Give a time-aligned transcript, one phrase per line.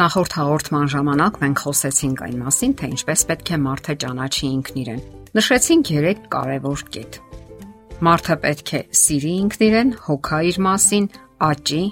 [0.00, 5.00] Նախորդ հաղորդման ժամանակ մենք խոսեցինք այն մասին, թե ինչպես պետք է մարդը ճանաչի ինքն իրեն։
[5.36, 7.18] Նշեցինք 3 կարևոր կետ։
[8.08, 11.08] Մարդը պետք է սիրի ինքն իրեն, հոգա իր մասին,
[11.50, 11.82] աճի,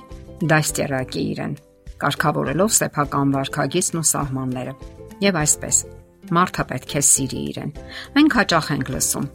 [0.53, 1.53] դաստիարակի իրեն,
[2.01, 4.75] կարգավորելով սեփական վարքագիծն ու սահմանները։
[5.29, 5.83] Եվ այսպես,
[6.39, 7.75] մարդը պետք է սիրի իրեն։
[8.17, 9.29] Մենք հաճախ ենք լսում,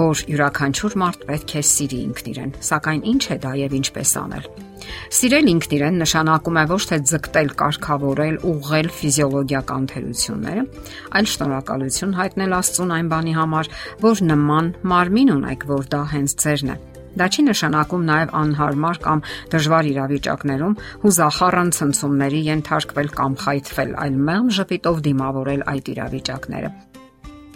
[0.00, 4.48] որ յուրաքանչյուր մարդ պետք է սիրի ինքն իրեն, սակայն ինչ է դա եւ ինչպես անել։
[5.16, 10.66] Սիրել ինքն իրեն նշանակում է ոչ թե ձգտել, կարգավորել, ուղղել ֆիզիոլոգիական թերությունները,
[11.20, 13.72] այլ շնորհակալություն հայտնել Աստծուն այն բանի համար,
[14.02, 16.78] որ նման մարմին ունեք, որ դա հենց ձերն է։
[17.16, 19.22] Դա չի նշանակում նաև անհարմար կամ
[19.54, 20.74] դժվար իրավիճակներում
[21.06, 26.70] հուզախառն ցնցումների ենթարկվել կամ խայթվել, այլ մեղմ ժպիտով դիմավորել այդ իրավիճակները։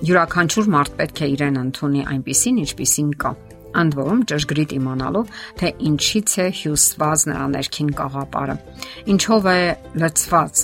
[0.00, 3.36] Յուրաքանչյուր մարդ պետք է իրեն ընդունի այնպիսին, ինչպիսին կա։
[3.70, 8.56] Ընդ որում ճշգրիտ իմանալով, թե ինչից է հյուսված նրա ներքին կաղապարը,
[9.14, 9.60] ինչով է
[10.02, 10.62] լցված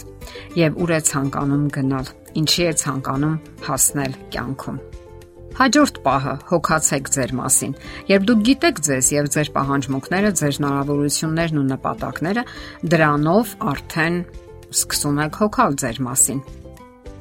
[0.59, 2.12] եւ ուր է ցանկանում գնալ,
[2.43, 3.37] ինչի է ցանկանում
[3.69, 4.81] հասնել կյանքում։
[5.57, 7.71] Հաջորդ պահը հոգացեք ձեր մասին։
[8.11, 12.45] Երբ դուք գիտեք ձեզ եւ ձեր պահանջմունքները, ձեր հնարավորություններն ու նպատակները,
[12.93, 14.19] դրանով արդեն
[14.77, 16.43] սկսում եք հոգալ ձեր մասին։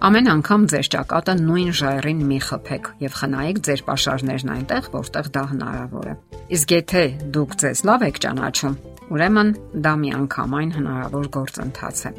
[0.04, 5.44] Ամեն անգամ ձեր ճակատը նույն ժայռին մի խփեք եւ խնայեք ձեր pašարներն այնտեղ, որտեղ դա
[5.52, 6.16] հնարավոր է։
[6.58, 7.04] Իսկ եթե
[7.36, 8.76] դուք ձեզ լավ եք ճանաչում,
[9.16, 9.52] ուրեմն
[9.86, 12.14] դա մի անգամայն հնարավոր գործընթաց է։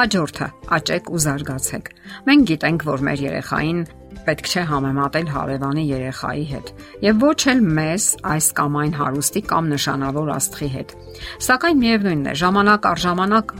[0.00, 0.48] Հաջորդը՝
[0.80, 1.90] աճեք ու զարգացեք։
[2.26, 3.80] Մենք գիտենք, որ մեր երեխային
[4.26, 6.72] պետք չէ համեմատել հարևանի երեխայի հետ
[7.04, 10.94] եւ ոչ էլ մեզ այս կամ այն հարուստի կամ նշանավոր աստղի հետ։
[11.46, 13.54] Սակայն միևնույնն է, ժամանակ առ ժամանակ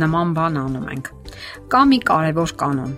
[0.00, 1.10] նման բան անում ենք։
[1.72, 2.94] Կա մի կարևոր կանոն։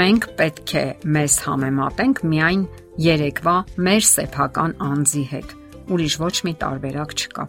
[0.00, 0.84] Մենք պետք է
[1.14, 2.64] մեզ համեմատենք միայն
[3.06, 3.56] երեկվա
[3.86, 5.54] մեր սեփական անձի հետ։
[5.94, 7.44] Ուրիշ ոչ մի տարբերակ չկա։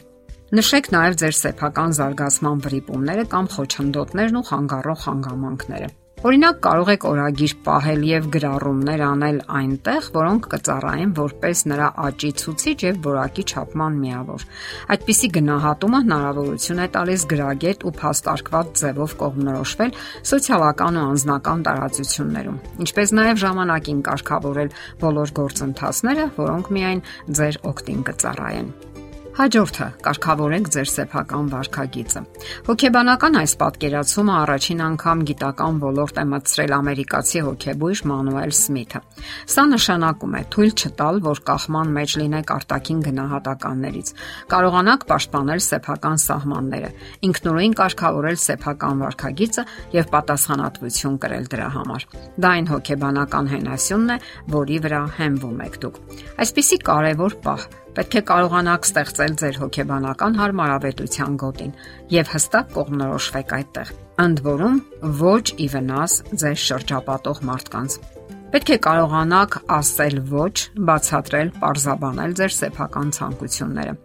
[0.58, 5.90] Նշեք նաև ձեր սեփական զարգացման վրիպումները կամ խոչընդոտներն ու խանգարող հանգամանքները։
[6.26, 12.74] Օրինակ կարող եք օրագիր պահել եւ գրառումներ անել այնտեղ, որոնք կծառայեն որպես նրա աճի ցուցիչ
[12.88, 14.46] եւ որակի չափման միավոր։
[14.98, 19.96] Այդպիսի գնահատումը հնարավորություն է տալիս գրագետ ու փաստարկված ձևով կողմնորոշվել
[20.34, 27.08] սոցիալական ու անձնական տարածություններում, ինչպես նաեւ ժամանակին կարգավորել բոլոր գործընթացները, որոնք միայն
[27.38, 28.74] ձեր օգտին կծառայեն։
[29.38, 32.22] Հաջորդը՝ կարգավորեք ձեր սեփական վարքագիծը։
[32.66, 39.02] Հոգեբանական այս պատկերացումը առաջին անգամ գիտական ոլորտ է մտցրել ամերիկացի հոգեբույժ Մանուել Սմիթը։
[39.54, 44.12] Սա նշանակում է թույլ չտալ, որ կախման մեջ լինեք արտաքին գնահատականներից։
[44.58, 46.92] Կարողանաք պաշտպանել սեփական սահմանները,
[47.30, 49.68] ինքնուրույն կարգավորել սեփական վարքագիծը
[50.02, 52.08] եւ պատասխանատվություն կրել դրա համար։
[52.42, 54.22] Դա այն հոգեբանական հենասյունն է,
[54.58, 56.02] որի վրա հենվում եք դուք։
[56.42, 61.72] Այսպիսի կարևոր պահ Պետք է կարողանաք ստեղծել ձեր հոգեբանական հարմարավետության գոտին
[62.14, 63.92] եւ հստակ կողմնորոշվեք այդտեղ։
[64.22, 64.76] Ընդ որում
[65.22, 67.96] ոչ ի վնաս ձեր շրջապատող մարդկանց։
[68.54, 70.54] Պետք է կարողանաք ասել ոչ,
[70.90, 73.96] բացատրել, parzabanել ձեր սեփական ցանկությունները։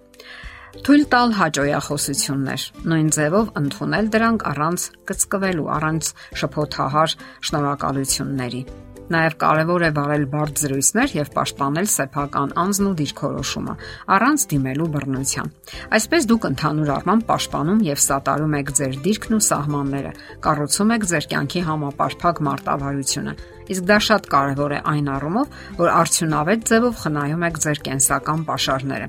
[0.73, 6.09] Թույլ տալ հաջողախոսություններ, նույն ձևով ընդունել դրանք առանց կծկվելու, առանց
[6.41, 7.15] շփոթահար
[7.51, 8.63] շնորհակալությունների։
[9.11, 13.75] Նաև կարևոր է վարել բարդ զրույցներ եւ պաշտպանել սեփական անձն ու դիրքորոշումը
[14.15, 15.51] առանց դիմելու բռնության։
[15.99, 20.13] Այսպես դուք ընդհանուր առմամբ պաշտպանում եւ սատարում եք ձեր դիրքն ու սահմանները,
[20.47, 23.35] կառուցում եք ձեր կյանքի համապարփակ մարտավարությունը։
[23.73, 29.07] Իսկ դա շատ կարևոր է այն առումով, որ արդյունավետ ձևով խնայում եք ձեր կենսական ապաշարները։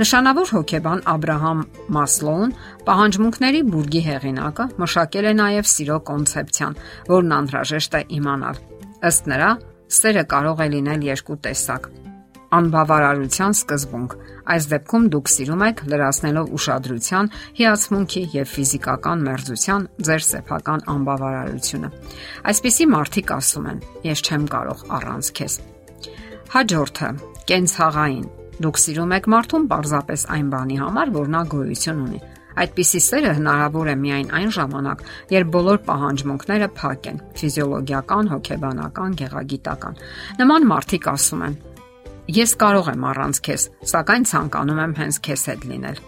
[0.00, 1.62] Նշանավոր հոգեբան Աբ รา համ
[1.96, 2.52] Մասլոուն
[2.88, 6.78] պահանջմունքների բուրգի հեղինակը մշակել է նաև սիրո կոնցեպցիան,
[7.12, 8.62] որն անհրաժեշտ է իմանալ։
[9.02, 9.50] Ըստ նրա,
[9.90, 11.86] սերը կարող է լինել երկու տեսակ։
[12.52, 14.14] Անբավարարության սկզբունք։
[14.52, 21.90] Այս դեպքում դուք սիրում եք լրացնելով ուշադրության, հիացմունքի եւ ֆիզիկական մերձության ձեր սեփական անբավարարությունը։
[22.52, 23.80] Այսպիսի մարդիկ ասում են.
[24.12, 25.56] Ես չեմ կարող առանց քեզ։
[26.52, 27.10] Հաջորդը՝
[27.48, 28.26] կենցաղային։
[28.62, 32.20] Դուք սիրում եք մարդուն պարզապես այն բանի համար, որ նա գոյություն ունի։
[32.58, 35.02] Այդպիսի սերը հնարավոր է միայն այն ժամանակ,
[35.32, 40.00] երբ բոլոր պահանջմունքները փակ են՝ ֆիզիոլոգիական, հոգեբանական, գեղագիտական։
[40.42, 41.58] Նման մարդիկ ասում են.
[42.32, 43.62] Ես կարող եմ առանց քեզ,
[43.92, 46.02] սակայն ցանկանում եմ հենց քեզ հետ լինել։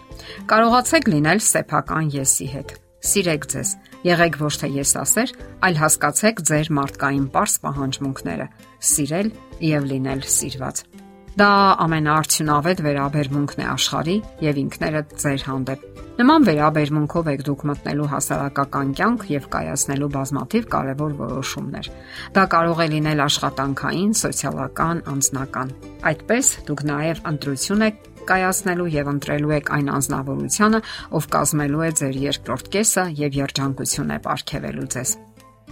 [0.49, 2.75] Կարողացեք լինել սեփական եսի հետ։
[3.05, 3.71] Սիրեք ձեզ։
[4.05, 5.33] Եղեք ոչ թե եսասեր,
[5.67, 8.47] այլ հասկացեք ձեր մարդկային པարս պահանջմունքները։
[8.95, 9.33] Սիրել
[9.75, 10.85] եւ լինել սիրված։
[11.35, 11.47] Դա
[11.83, 14.13] ամենաարդյունավետ վերաբերմունքն է աշխարհի
[14.45, 15.81] եւ ինքներդ ձեր հանդեպ։
[16.15, 21.91] Նման վերաբերմունքով եք դուք մտնելու հասարակական կյանք եւ կայացնելու բազմաթիվ կարևոր որոշումներ։
[22.39, 25.75] Դա կարող է լինել աշխատանքային, սոցիալական, անձնական։
[26.15, 30.83] Այդպես դուք նաեւ ընտրություն եք կայացնելու եւ ընտրելու եք այն անznավորությունը,
[31.19, 35.17] ով կազմելու է ձեր երկրորդ կեսը եւ երջանկություն է ապարգևելու ձեզ։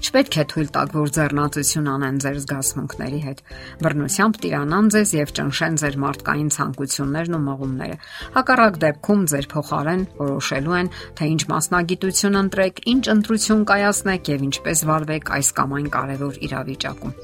[0.04, 3.38] Չպետք է թույլ տաք, որ ձեռնացություն անեն ձեր զգացմունքների հետ։
[3.84, 7.96] Բռնությամբ տիրանան ձեզ եւ ճնշեն ձեր մարդկային ցանկություններն ու մղումները։
[8.36, 14.84] Հակառակ դեպքում ձեր փոխարեն որոշելու են, թե ինչ մասնագիտություն ընտրեք, ինչ ընտրություն կայացնեք եւ ինչպես
[14.92, 17.16] վարվեք այս կամ այն կարևոր իրավիճակում։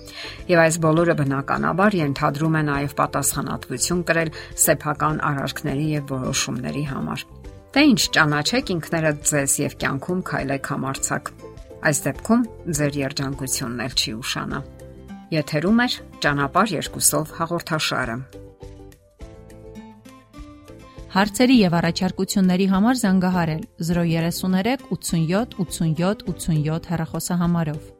[0.55, 4.33] Եվ այս բոլորը բնականաբար ենթադրում է նաեւ պատասխանատվություն կրել
[4.69, 7.27] սեփական արարքների եւ որոշումների համար։
[7.69, 11.33] Թե ինչ ճանաչեք ինքներդ ձեզ եւ կյանքում քայլեք համարցակ
[11.79, 12.41] Այս դեպքում
[12.75, 14.59] ձեր երջանկությունն էլ չի ուշանա։
[15.31, 15.87] Եթերում է
[16.25, 18.17] ճանապարհ երկուսով հաղորդաշարը։
[21.09, 27.98] Հարցերի եւ առաջարկությունների համար զանգահարել 033 87 87 87 հեռախոսահամարով։